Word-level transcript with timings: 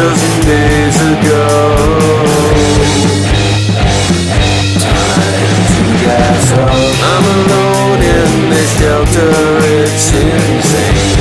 dozen 0.00 0.40
days 0.46 0.96
ago. 1.12 1.46
Time 4.80 5.64
to 5.74 5.84
gas 6.02 6.52
up. 6.52 6.70
I'm 7.12 7.24
alone 7.36 8.00
in 8.00 8.50
this 8.50 8.70
shelter. 8.78 9.30
It's 9.82 10.12
insane. 10.12 11.19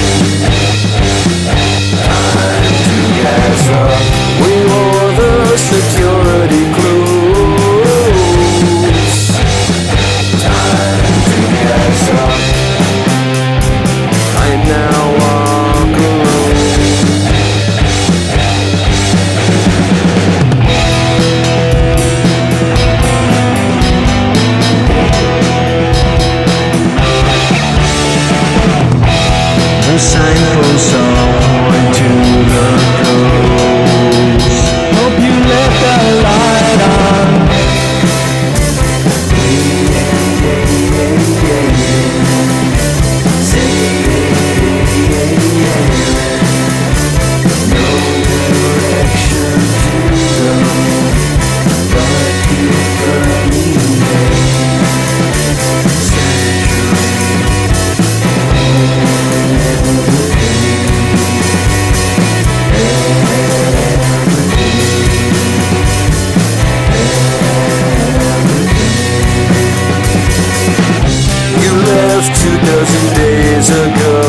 sign. 30.00 30.49
Dozen 72.80 73.14
days 73.14 73.70
ago. 73.70 74.22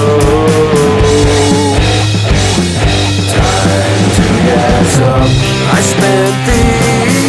Time 3.30 4.04
to 4.16 4.26
gas 4.46 4.98
up. 5.14 5.30
I 5.70 5.80
spent 5.92 6.34
the 6.50 6.62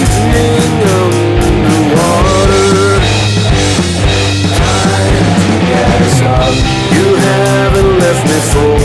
evening 0.01 0.81
underwater. 0.97 2.69
Time 4.61 5.27
to 5.43 5.53
gas 5.69 6.17
up. 6.37 6.53
You 6.95 7.07
haven't 7.29 7.91
left 7.99 8.23
me 8.25 8.39
for 8.51 8.80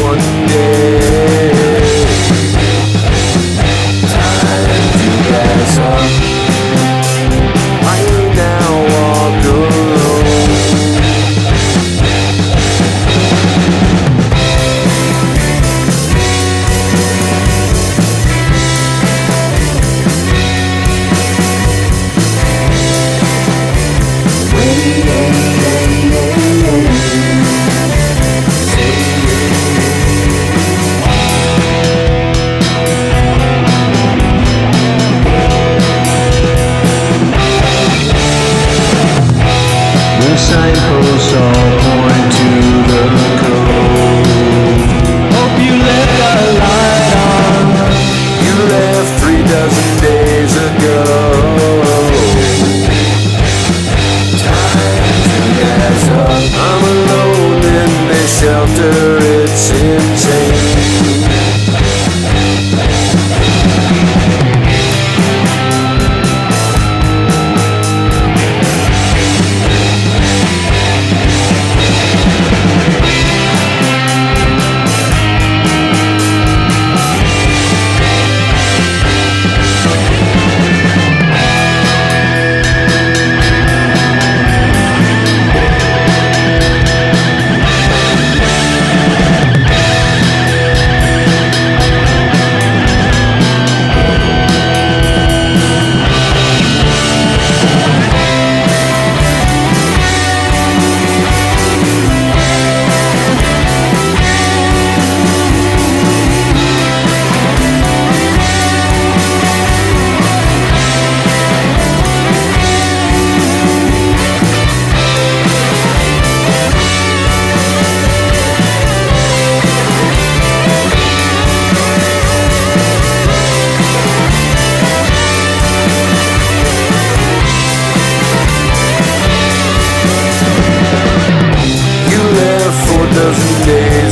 signposts 40.49 41.33
all 41.33 41.71
point 41.83 42.33
to 42.39 42.49
the 42.89 43.03
coast. 43.41 43.66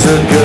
You 0.05 0.11
left 0.11 0.44